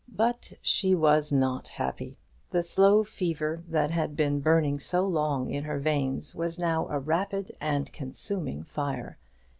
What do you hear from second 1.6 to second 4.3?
happy. The slow fever that had